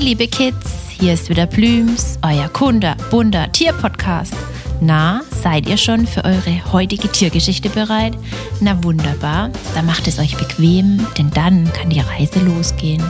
[0.00, 4.32] Liebe Kids, hier ist wieder Blüms, euer Kunde, bunter Tierpodcast.
[4.80, 8.16] Na, seid ihr schon für eure heutige Tiergeschichte bereit?
[8.60, 13.04] Na wunderbar, dann macht es euch bequem, denn dann kann die Reise losgehen.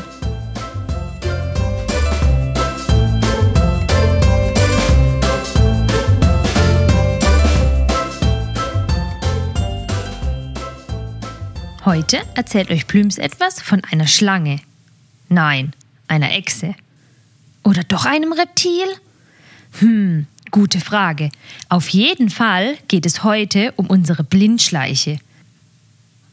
[11.85, 14.59] Heute erzählt euch Plüms etwas von einer Schlange.
[15.29, 15.73] Nein,
[16.11, 16.75] einer Echse.
[17.63, 18.87] Oder doch einem Reptil?
[19.79, 21.31] Hm, gute Frage.
[21.69, 25.19] Auf jeden Fall geht es heute um unsere Blindschleiche.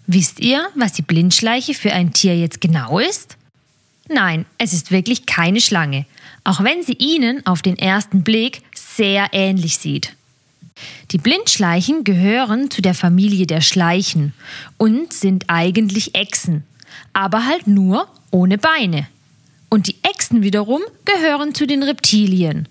[0.08, 3.38] Wisst ihr, was die Blindschleiche für ein Tier jetzt genau ist?
[4.10, 6.06] Nein, es ist wirklich keine Schlange,
[6.46, 10.14] auch wenn sie Ihnen auf den ersten Blick sehr ähnlich sieht.
[11.12, 14.34] Die Blindschleichen gehören zu der Familie der Schleichen
[14.78, 16.64] und sind eigentlich Echsen,
[17.12, 19.08] aber halt nur ohne Beine.
[19.70, 22.68] Und die Echsen wiederum gehören zu den Reptilien.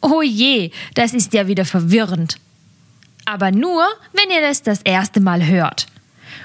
[0.00, 2.36] Oh je, das ist ja wieder verwirrend.
[3.24, 5.86] Aber nur, wenn ihr das das erste Mal hört.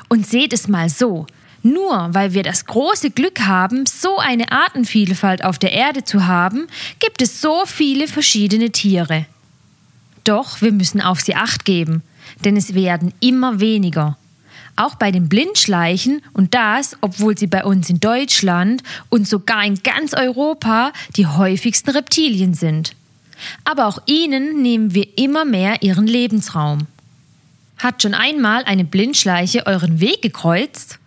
[0.09, 1.27] Und seht es mal so.
[1.63, 6.67] Nur weil wir das große Glück haben, so eine Artenvielfalt auf der Erde zu haben,
[6.99, 9.25] gibt es so viele verschiedene Tiere.
[10.23, 12.03] Doch wir müssen auf sie acht geben,
[12.45, 14.17] denn es werden immer weniger.
[14.77, 19.81] Auch bei den Blindschleichen und das, obwohl sie bei uns in Deutschland und sogar in
[19.83, 22.93] ganz Europa die häufigsten Reptilien sind.
[23.65, 26.87] Aber auch ihnen nehmen wir immer mehr ihren Lebensraum.
[27.79, 30.99] Hat schon einmal eine Blindschleiche euren Weg gekreuzt?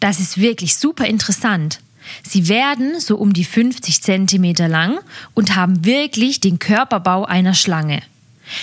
[0.00, 1.80] Das ist wirklich super interessant.
[2.22, 4.98] Sie werden so um die 50 cm lang
[5.34, 8.02] und haben wirklich den Körperbau einer Schlange.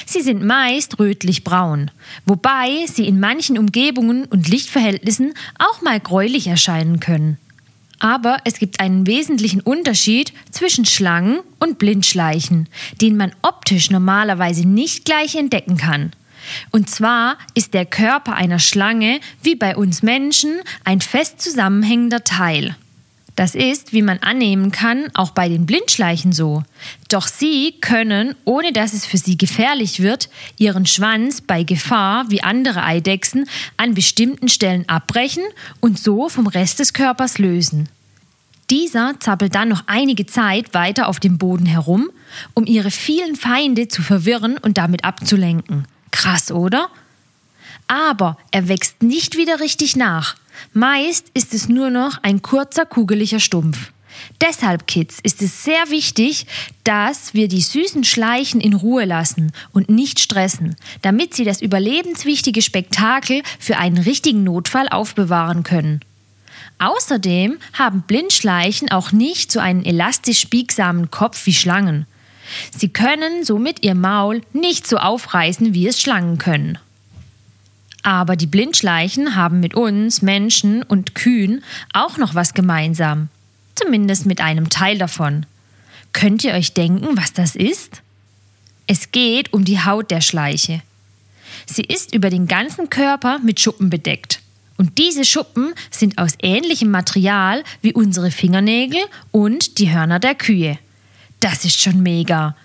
[0.05, 1.91] Sie sind meist rötlich-braun,
[2.25, 7.37] wobei sie in manchen Umgebungen und Lichtverhältnissen auch mal gräulich erscheinen können.
[7.99, 12.67] Aber es gibt einen wesentlichen Unterschied zwischen Schlangen und Blindschleichen,
[12.99, 16.11] den man optisch normalerweise nicht gleich entdecken kann.
[16.71, 22.75] Und zwar ist der Körper einer Schlange wie bei uns Menschen ein fest zusammenhängender Teil.
[23.35, 26.63] Das ist, wie man annehmen kann, auch bei den Blindschleichen so.
[27.09, 32.43] Doch sie können, ohne dass es für sie gefährlich wird, ihren Schwanz bei Gefahr wie
[32.43, 33.47] andere Eidechsen
[33.77, 35.43] an bestimmten Stellen abbrechen
[35.79, 37.87] und so vom Rest des Körpers lösen.
[38.69, 42.09] Dieser zappelt dann noch einige Zeit weiter auf dem Boden herum,
[42.53, 45.85] um ihre vielen Feinde zu verwirren und damit abzulenken.
[46.11, 46.89] Krass, oder?
[47.87, 50.35] Aber er wächst nicht wieder richtig nach.
[50.73, 53.91] Meist ist es nur noch ein kurzer, kugeliger Stumpf.
[54.39, 56.45] Deshalb, Kids, ist es sehr wichtig,
[56.83, 62.61] dass wir die süßen Schleichen in Ruhe lassen und nicht stressen, damit sie das überlebenswichtige
[62.61, 66.01] Spektakel für einen richtigen Notfall aufbewahren können.
[66.79, 72.07] Außerdem haben Blindschleichen auch nicht so einen elastisch biegsamen Kopf wie Schlangen.
[72.75, 76.79] Sie können somit ihr Maul nicht so aufreißen, wie es Schlangen können.
[78.03, 81.63] Aber die Blindschleichen haben mit uns, Menschen und Kühen
[81.93, 83.29] auch noch was gemeinsam.
[83.75, 85.45] Zumindest mit einem Teil davon.
[86.13, 88.01] Könnt ihr euch denken, was das ist?
[88.87, 90.81] Es geht um die Haut der Schleiche.
[91.65, 94.41] Sie ist über den ganzen Körper mit Schuppen bedeckt.
[94.77, 99.01] Und diese Schuppen sind aus ähnlichem Material wie unsere Fingernägel
[99.31, 100.79] und die Hörner der Kühe.
[101.39, 102.55] Das ist schon mega.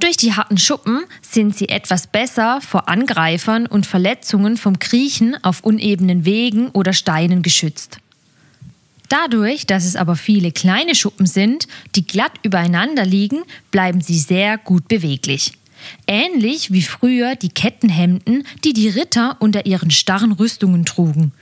[0.00, 5.64] Durch die harten Schuppen sind sie etwas besser vor Angreifern und Verletzungen vom Kriechen auf
[5.64, 7.98] unebenen Wegen oder Steinen geschützt.
[9.08, 11.66] Dadurch, dass es aber viele kleine Schuppen sind,
[11.96, 15.52] die glatt übereinander liegen, bleiben sie sehr gut beweglich.
[16.06, 21.32] Ähnlich wie früher die Kettenhemden, die die Ritter unter ihren starren Rüstungen trugen.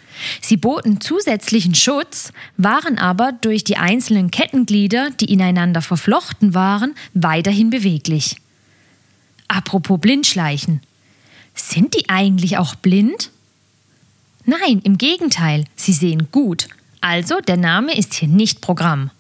[0.41, 7.71] Sie boten zusätzlichen Schutz, waren aber durch die einzelnen Kettenglieder, die ineinander verflochten waren, weiterhin
[7.71, 8.37] beweglich.
[9.49, 10.81] Apropos Blindschleichen.
[11.55, 13.31] Sind die eigentlich auch blind?
[14.45, 16.69] Nein, im Gegenteil, sie sehen gut.
[17.01, 19.11] Also der Name ist hier nicht Programm.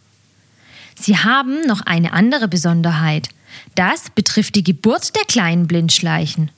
[0.99, 3.29] Sie haben noch eine andere Besonderheit.
[3.75, 6.51] Das betrifft die Geburt der kleinen Blindschleichen.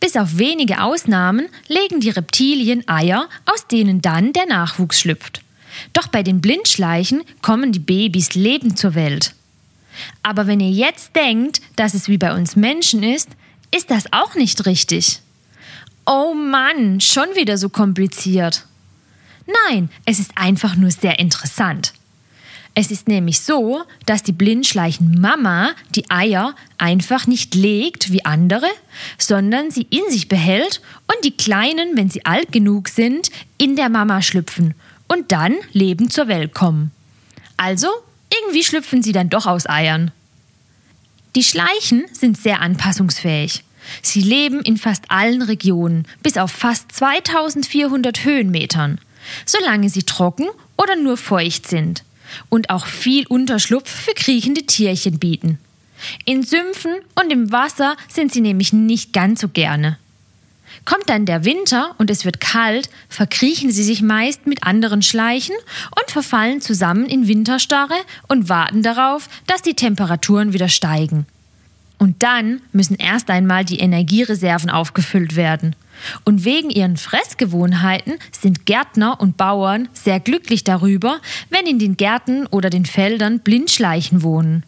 [0.00, 5.42] Bis auf wenige Ausnahmen legen die Reptilien Eier, aus denen dann der Nachwuchs schlüpft.
[5.92, 9.34] Doch bei den Blindschleichen kommen die Babys lebend zur Welt.
[10.22, 13.28] Aber wenn ihr jetzt denkt, dass es wie bei uns Menschen ist,
[13.74, 15.20] ist das auch nicht richtig.
[16.06, 18.66] Oh Mann, schon wieder so kompliziert.
[19.68, 21.92] Nein, es ist einfach nur sehr interessant.
[22.74, 28.68] Es ist nämlich so, dass die Blindschleichen-Mama die Eier einfach nicht legt wie andere,
[29.18, 33.88] sondern sie in sich behält und die Kleinen, wenn sie alt genug sind, in der
[33.88, 34.74] Mama schlüpfen
[35.08, 36.92] und dann lebend zur Welt kommen.
[37.56, 37.88] Also
[38.32, 40.10] irgendwie schlüpfen sie dann doch aus Eiern.
[41.36, 43.64] Die Schleichen sind sehr anpassungsfähig.
[44.02, 49.00] Sie leben in fast allen Regionen, bis auf fast 2400 Höhenmetern,
[49.46, 52.04] solange sie trocken oder nur feucht sind
[52.48, 55.58] und auch viel Unterschlupf für kriechende Tierchen bieten.
[56.24, 59.98] In Sümpfen und im Wasser sind sie nämlich nicht ganz so gerne.
[60.84, 65.54] Kommt dann der Winter und es wird kalt, verkriechen sie sich meist mit anderen Schleichen
[65.98, 67.94] und verfallen zusammen in Winterstarre
[68.28, 71.26] und warten darauf, dass die Temperaturen wieder steigen.
[71.98, 75.76] Und dann müssen erst einmal die Energiereserven aufgefüllt werden.
[76.24, 81.20] Und wegen ihren Fressgewohnheiten sind Gärtner und Bauern sehr glücklich darüber,
[81.50, 84.64] wenn in den Gärten oder den Feldern Blindschleichen wohnen.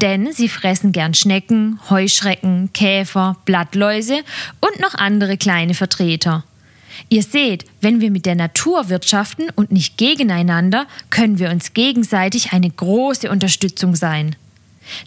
[0.00, 4.20] Denn sie fressen gern Schnecken, Heuschrecken, Käfer, Blattläuse
[4.60, 6.44] und noch andere kleine Vertreter.
[7.08, 12.52] Ihr seht, wenn wir mit der Natur wirtschaften und nicht gegeneinander, können wir uns gegenseitig
[12.52, 14.36] eine große Unterstützung sein.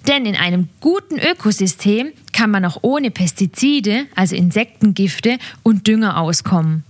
[0.07, 6.83] Denn in einem guten Ökosystem kann man auch ohne Pestizide, also Insektengifte und Dünger auskommen.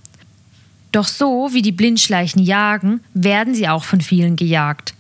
[0.94, 4.94] Doch so wie die Blindschleichen jagen, werden sie auch von vielen gejagt.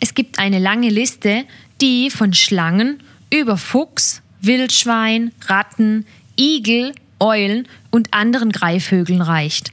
[0.00, 1.44] Es gibt eine lange Liste,
[1.80, 2.98] die von Schlangen
[3.32, 6.04] über Fuchs, Wildschwein, Ratten,
[6.36, 9.72] Igel, Eulen und anderen Greifvögeln reicht.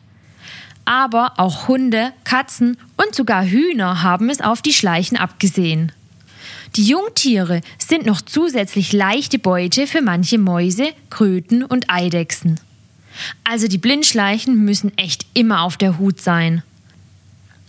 [0.85, 5.91] Aber auch Hunde, Katzen und sogar Hühner haben es auf die Schleichen abgesehen.
[6.75, 12.59] Die Jungtiere sind noch zusätzlich leichte Beute für manche Mäuse, Kröten und Eidechsen.
[13.43, 16.63] Also die Blindschleichen müssen echt immer auf der Hut sein.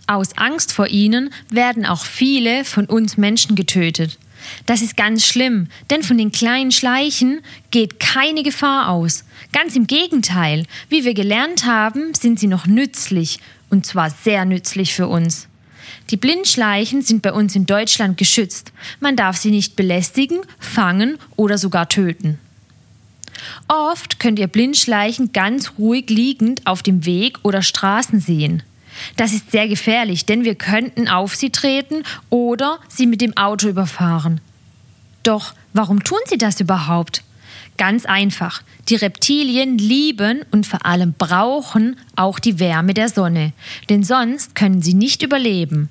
[0.07, 4.17] Aus Angst vor ihnen werden auch viele von uns Menschen getötet.
[4.65, 9.23] Das ist ganz schlimm, denn von den kleinen Schleichen geht keine Gefahr aus.
[9.51, 13.39] Ganz im Gegenteil, wie wir gelernt haben, sind sie noch nützlich,
[13.69, 15.47] und zwar sehr nützlich für uns.
[16.11, 18.73] Die Blindschleichen sind bei uns in Deutschland geschützt.
[18.99, 22.37] Man darf sie nicht belästigen, fangen oder sogar töten.
[23.69, 28.61] Oft könnt ihr Blindschleichen ganz ruhig liegend auf dem Weg oder Straßen sehen.
[29.15, 33.69] Das ist sehr gefährlich, denn wir könnten auf sie treten oder sie mit dem Auto
[33.69, 34.41] überfahren.
[35.23, 37.23] Doch warum tun sie das überhaupt?
[37.77, 38.63] Ganz einfach.
[38.89, 43.53] Die Reptilien lieben und vor allem brauchen auch die Wärme der Sonne,
[43.89, 45.89] denn sonst können sie nicht überleben.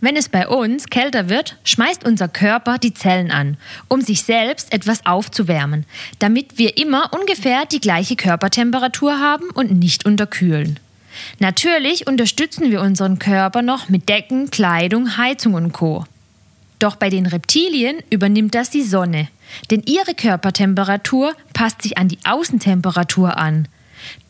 [0.00, 3.56] Wenn es bei uns kälter wird, schmeißt unser Körper die Zellen an,
[3.88, 5.86] um sich selbst etwas aufzuwärmen,
[6.20, 10.78] damit wir immer ungefähr die gleiche Körpertemperatur haben und nicht unterkühlen.
[11.40, 16.04] Natürlich unterstützen wir unseren Körper noch mit Decken, Kleidung, Heizung und Co.
[16.78, 19.26] Doch bei den Reptilien übernimmt das die Sonne,
[19.72, 23.66] denn ihre Körpertemperatur passt sich an die Außentemperatur an.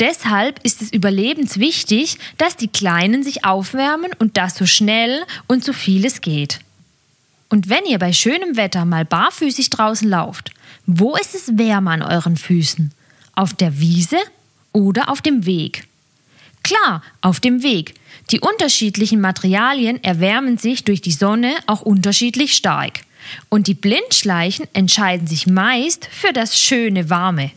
[0.00, 5.72] Deshalb ist es überlebenswichtig, dass die Kleinen sich aufwärmen und das so schnell und so
[5.72, 6.60] viel es geht.
[7.48, 10.52] Und wenn ihr bei schönem Wetter mal barfüßig draußen lauft,
[10.86, 12.92] wo ist es wärmer an euren Füßen?
[13.34, 14.18] Auf der Wiese
[14.72, 15.86] oder auf dem Weg?
[16.62, 17.94] Klar, auf dem Weg.
[18.30, 23.00] Die unterschiedlichen Materialien erwärmen sich durch die Sonne auch unterschiedlich stark.
[23.48, 27.50] Und die Blindschleichen entscheiden sich meist für das schöne Warme.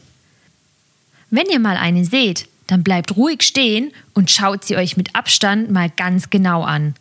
[1.31, 5.71] Wenn ihr mal eine seht, dann bleibt ruhig stehen und schaut sie euch mit Abstand
[5.71, 6.93] mal ganz genau an.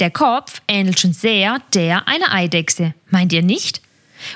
[0.00, 3.80] Der Kopf ähnelt schon sehr der einer Eidechse, meint ihr nicht?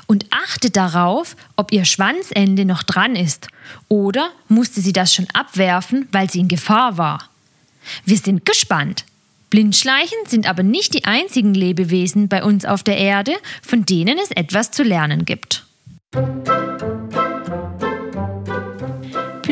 [0.07, 3.49] Und achtet darauf, ob ihr Schwanzende noch dran ist
[3.89, 7.29] oder musste sie das schon abwerfen, weil sie in Gefahr war.
[8.05, 9.05] Wir sind gespannt.
[9.51, 14.31] Blindschleichen sind aber nicht die einzigen Lebewesen bei uns auf der Erde, von denen es
[14.31, 15.67] etwas zu lernen gibt.